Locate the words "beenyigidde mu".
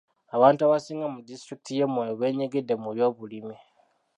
2.19-2.89